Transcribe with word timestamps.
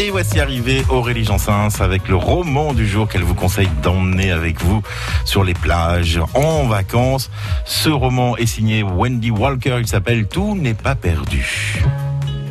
Et 0.00 0.10
voici 0.10 0.38
arrivé 0.38 0.84
Aurélie 0.90 1.24
Jansens 1.24 1.80
avec 1.80 2.06
le 2.06 2.14
roman 2.14 2.72
du 2.72 2.86
jour 2.86 3.08
qu'elle 3.08 3.24
vous 3.24 3.34
conseille 3.34 3.68
d'emmener 3.82 4.30
avec 4.30 4.62
vous 4.62 4.80
sur 5.24 5.42
les 5.42 5.54
plages 5.54 6.20
en 6.34 6.68
vacances. 6.68 7.32
Ce 7.64 7.88
roman 7.88 8.36
est 8.36 8.46
signé 8.46 8.84
Wendy 8.84 9.32
Walker. 9.32 9.78
Il 9.80 9.88
s'appelle 9.88 10.28
Tout 10.28 10.54
n'est 10.54 10.74
pas 10.74 10.94
perdu. 10.94 11.82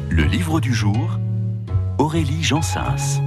Le 0.10 0.24
livre 0.24 0.60
du 0.60 0.74
jour, 0.74 1.20
Aurélie 2.00 2.44
Jansens. 2.44 3.22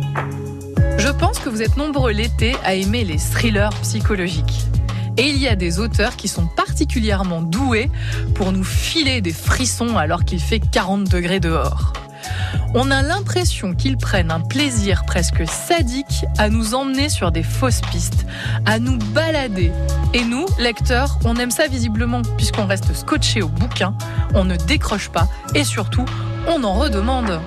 Je 0.99 1.09
pense 1.09 1.39
que 1.39 1.49
vous 1.49 1.63
êtes 1.63 1.79
nombreux 1.79 2.13
l'été 2.13 2.55
à 2.63 2.75
aimer 2.75 3.05
les 3.05 3.17
thrillers 3.17 3.71
psychologiques. 3.81 4.67
Et 5.17 5.31
il 5.31 5.39
y 5.39 5.49
a 5.49 5.57
des 5.57 5.81
auteurs 5.81 6.17
qui 6.17 6.29
sont 6.29 6.47
particulièrement 6.47 7.41
doués 7.41 7.91
pour 8.35 8.53
nous 8.53 8.65
filer 8.65 9.23
des 9.23 9.33
frissons 9.33 9.97
alors 9.97 10.27
qu'il 10.27 10.41
fait 10.41 10.61
40 10.61 11.05
degrés 11.11 11.41
dehors. 11.41 11.95
On 12.75 12.91
a 12.91 13.03
l'impression 13.03 13.75
qu'ils 13.75 13.97
prennent 13.97 14.31
un 14.31 14.41
plaisir 14.41 15.05
presque 15.05 15.47
sadique 15.49 16.25
à 16.39 16.49
nous 16.49 16.75
emmener 16.75 17.09
sur 17.09 17.33
des 17.33 17.43
fausses 17.43 17.81
pistes, 17.91 18.27
à 18.67 18.79
nous 18.79 18.99
balader. 19.13 19.73
Et 20.15 20.25
nous, 20.25 20.47
lecteurs, 20.59 21.19
on 21.25 21.37
aime 21.37 21.51
ça 21.51 21.67
visiblement, 21.67 22.23
puisqu'on 22.37 22.67
reste 22.67 22.95
scotché 22.95 23.43
au 23.43 23.49
bouquin, 23.49 23.95
on 24.35 24.45
ne 24.45 24.57
décroche 24.57 25.09
pas, 25.09 25.29
et 25.55 25.65
surtout, 25.65 26.05
on 26.49 26.65
en 26.65 26.75
redemande. 26.75 27.41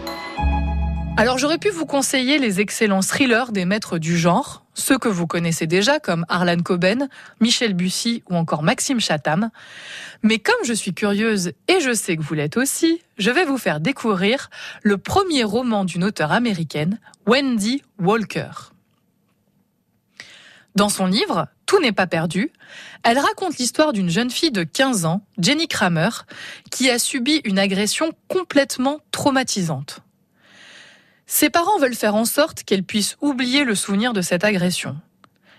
Alors 1.15 1.37
j'aurais 1.37 1.59
pu 1.59 1.69
vous 1.69 1.85
conseiller 1.85 2.39
les 2.39 2.59
excellents 2.59 3.01
thrillers 3.01 3.51
des 3.51 3.65
maîtres 3.65 3.99
du 3.99 4.17
genre, 4.17 4.65
ceux 4.73 4.97
que 4.97 5.07
vous 5.07 5.27
connaissez 5.27 5.67
déjà 5.67 5.99
comme 5.99 6.25
Arlan 6.27 6.57
Coben, 6.57 7.07
Michel 7.39 7.75
Bussy 7.75 8.23
ou 8.31 8.35
encore 8.35 8.63
Maxime 8.63 8.99
Chatham. 8.99 9.51
Mais 10.23 10.39
comme 10.39 10.65
je 10.65 10.73
suis 10.73 10.93
curieuse 10.93 11.51
et 11.67 11.79
je 11.81 11.93
sais 11.93 12.17
que 12.17 12.23
vous 12.23 12.33
l'êtes 12.33 12.57
aussi, 12.57 13.03
je 13.19 13.29
vais 13.29 13.45
vous 13.45 13.59
faire 13.59 13.79
découvrir 13.79 14.49
le 14.81 14.97
premier 14.97 15.43
roman 15.43 15.85
d'une 15.85 16.03
auteure 16.03 16.31
américaine, 16.31 16.99
Wendy 17.27 17.83
Walker. 17.99 18.49
Dans 20.75 20.89
son 20.89 21.05
livre, 21.05 21.47
Tout 21.67 21.79
n'est 21.79 21.91
pas 21.91 22.07
perdu, 22.07 22.51
elle 23.03 23.19
raconte 23.19 23.57
l'histoire 23.57 23.93
d'une 23.93 24.09
jeune 24.09 24.31
fille 24.31 24.51
de 24.51 24.63
15 24.63 25.05
ans, 25.05 25.25
Jenny 25.37 25.67
Kramer, 25.67 26.09
qui 26.71 26.89
a 26.89 26.97
subi 26.97 27.41
une 27.45 27.59
agression 27.59 28.11
complètement 28.27 28.99
traumatisante. 29.11 30.01
Ses 31.35 31.49
parents 31.49 31.79
veulent 31.79 31.95
faire 31.95 32.13
en 32.13 32.25
sorte 32.25 32.61
qu'elle 32.61 32.83
puisse 32.83 33.17
oublier 33.19 33.63
le 33.63 33.73
souvenir 33.73 34.13
de 34.13 34.21
cette 34.21 34.43
agression. 34.43 34.97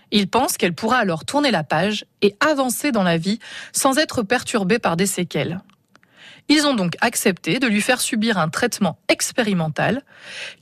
Ils 0.09 0.29
pensent 0.29 0.55
qu'elle 0.55 0.73
pourra 0.73 0.99
alors 0.99 1.25
tourner 1.25 1.51
la 1.51 1.65
page 1.65 2.05
et 2.21 2.37
avancer 2.39 2.93
dans 2.93 3.03
la 3.03 3.17
vie 3.17 3.39
sans 3.73 3.97
être 3.97 4.23
perturbée 4.23 4.79
par 4.79 4.95
des 4.95 5.05
séquelles. 5.05 5.59
Ils 6.47 6.65
ont 6.65 6.75
donc 6.75 6.95
accepté 7.01 7.59
de 7.59 7.67
lui 7.67 7.81
faire 7.81 7.99
subir 7.99 8.37
un 8.37 8.47
traitement 8.47 8.99
expérimental 9.09 10.03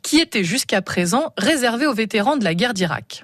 qui 0.01 0.17
était 0.19 0.43
jusqu'à 0.43 0.81
présent 0.81 1.31
réservé 1.37 1.85
aux 1.85 1.93
vétérans 1.93 2.35
de 2.35 2.43
la 2.43 2.55
guerre 2.55 2.73
d'Irak. 2.73 3.23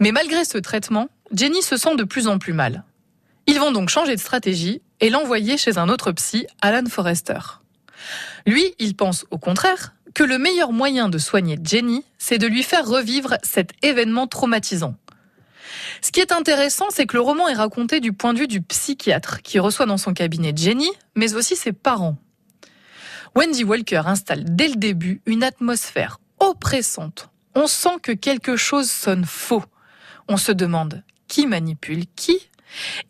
Mais 0.00 0.10
malgré 0.10 0.44
ce 0.44 0.58
traitement, 0.58 1.06
Jenny 1.30 1.62
se 1.62 1.76
sent 1.76 1.94
de 1.94 2.02
plus 2.02 2.26
en 2.26 2.40
plus 2.40 2.54
mal. 2.54 2.82
Ils 3.46 3.60
vont 3.60 3.70
donc 3.70 3.88
changer 3.88 4.16
de 4.16 4.20
stratégie 4.20 4.82
et 4.98 5.10
l'envoyer 5.10 5.58
chez 5.58 5.78
un 5.78 5.88
autre 5.88 6.10
psy, 6.10 6.48
Alan 6.60 6.86
Forrester. 6.88 7.38
Lui, 8.46 8.74
il 8.78 8.96
pense 8.96 9.24
au 9.30 9.38
contraire 9.38 9.94
que 10.14 10.24
le 10.24 10.38
meilleur 10.38 10.72
moyen 10.72 11.08
de 11.08 11.18
soigner 11.18 11.58
Jenny, 11.62 12.04
c'est 12.18 12.38
de 12.38 12.46
lui 12.46 12.62
faire 12.62 12.86
revivre 12.86 13.36
cet 13.42 13.72
événement 13.82 14.26
traumatisant. 14.26 14.94
Ce 16.00 16.10
qui 16.10 16.20
est 16.20 16.32
intéressant, 16.32 16.86
c'est 16.90 17.06
que 17.06 17.16
le 17.16 17.22
roman 17.22 17.48
est 17.48 17.54
raconté 17.54 18.00
du 18.00 18.12
point 18.12 18.32
de 18.32 18.38
vue 18.38 18.48
du 18.48 18.62
psychiatre 18.62 19.42
qui 19.42 19.58
reçoit 19.58 19.86
dans 19.86 19.98
son 19.98 20.14
cabinet 20.14 20.52
Jenny, 20.56 20.90
mais 21.14 21.34
aussi 21.34 21.56
ses 21.56 21.72
parents. 21.72 22.16
Wendy 23.34 23.64
Walker 23.64 24.02
installe 24.06 24.44
dès 24.44 24.68
le 24.68 24.76
début 24.76 25.20
une 25.26 25.44
atmosphère 25.44 26.20
oppressante. 26.38 27.28
On 27.54 27.66
sent 27.66 27.98
que 28.02 28.12
quelque 28.12 28.56
chose 28.56 28.90
sonne 28.90 29.24
faux. 29.26 29.64
On 30.28 30.36
se 30.36 30.52
demande 30.52 31.02
qui 31.28 31.46
manipule 31.46 32.04
qui 32.16 32.38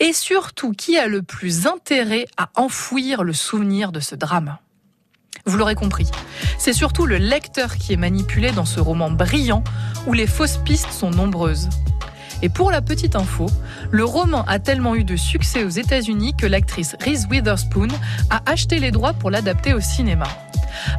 et 0.00 0.12
surtout 0.12 0.72
qui 0.72 0.98
a 0.98 1.06
le 1.06 1.22
plus 1.22 1.66
intérêt 1.66 2.26
à 2.36 2.50
enfouir 2.56 3.24
le 3.24 3.32
souvenir 3.32 3.92
de 3.92 4.00
ce 4.00 4.14
drame. 4.14 4.58
Vous 5.48 5.56
l'aurez 5.56 5.76
compris, 5.76 6.10
c'est 6.58 6.72
surtout 6.72 7.06
le 7.06 7.18
lecteur 7.18 7.76
qui 7.76 7.92
est 7.92 7.96
manipulé 7.96 8.50
dans 8.50 8.64
ce 8.64 8.80
roman 8.80 9.12
brillant 9.12 9.62
où 10.08 10.12
les 10.12 10.26
fausses 10.26 10.58
pistes 10.58 10.90
sont 10.90 11.10
nombreuses. 11.10 11.68
Et 12.42 12.48
pour 12.48 12.72
la 12.72 12.82
petite 12.82 13.14
info, 13.14 13.46
le 13.92 14.04
roman 14.04 14.44
a 14.46 14.58
tellement 14.58 14.96
eu 14.96 15.04
de 15.04 15.14
succès 15.14 15.62
aux 15.62 15.68
États-Unis 15.68 16.34
que 16.36 16.46
l'actrice 16.46 16.96
Reese 17.00 17.28
Witherspoon 17.30 17.88
a 18.28 18.42
acheté 18.44 18.80
les 18.80 18.90
droits 18.90 19.12
pour 19.12 19.30
l'adapter 19.30 19.72
au 19.72 19.80
cinéma. 19.80 20.26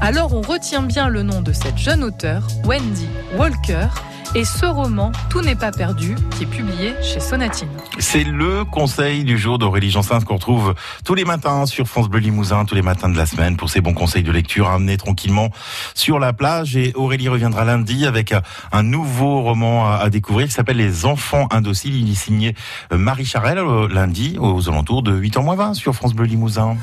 Alors 0.02 0.34
on 0.34 0.42
retient 0.42 0.82
bien 0.82 1.10
le 1.10 1.24
nom 1.24 1.42
de 1.42 1.54
cette 1.54 1.78
jeune 1.78 2.04
auteure, 2.04 2.48
Wendy 2.66 3.08
Walker, 3.36 3.88
et 4.36 4.46
ce 4.46 4.66
roman, 4.66 5.12
Tout 5.30 5.42
n'est 5.42 5.56
pas 5.56 5.72
perdu, 5.72 6.16
qui 6.32 6.44
est 6.44 6.48
publié 6.48 6.94
chez 7.02 7.20
Sonatine. 7.20 7.70
C'est 7.98 8.24
le 8.24 8.66
conseil 8.66 9.24
du 9.24 9.38
jour 9.38 9.58
d'Aurélie 9.58 9.90
Jansin 9.90 10.20
qu'on 10.20 10.36
retrouve 10.36 10.76
tous 11.06 11.16
les 11.16 11.26
matins 11.26 11.66
sur 11.66 11.88
France 11.88 12.10
Bleu 12.10 12.20
Limousin, 12.20 12.66
tous 12.66 12.76
les 12.76 12.82
matins 12.82 13.10
de 13.10 13.18
la 13.18 13.26
semaine 13.26 13.58
pour 13.58 13.70
ses 13.70 13.82
bons 13.82 13.94
conseils 13.94 14.24
de 14.24 14.32
lecture 14.32 14.68
à 14.68 14.76
amener 14.76 14.98
tranquillement 14.98 15.50
sur 15.96 16.20
la 16.20 16.34
plage. 16.34 16.76
Et 16.76 16.92
Aurélie 16.96 17.30
reviendra 17.30 17.64
lundi 17.64 18.06
avec 18.06 18.34
un 18.72 18.84
nouveau 18.84 19.42
roman 19.42 19.92
à 19.92 20.10
découvrir 20.10 20.48
qui 20.48 20.54
s'appelle 20.54 20.78
Les 20.78 21.06
enfants 21.06 21.48
indociles. 21.50 21.96
Il 21.96 22.12
est 22.12 22.16
signé 22.16 22.54
Marie 22.92 23.26
Charelle 23.26 23.64
lundi 23.90 24.38
aux 24.40 24.70
alentours 24.70 25.04
de 25.04 25.20
8h20 25.20 25.74
sur 25.74 25.96
France 25.96 26.14
Bleu 26.14 26.26
Limousin. 26.26 26.76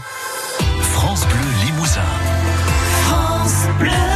Blood. 3.84 4.13